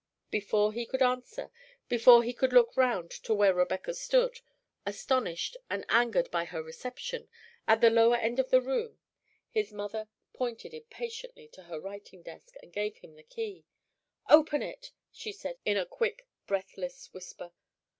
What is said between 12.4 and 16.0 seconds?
and gave him the key. "Open it," she said, in a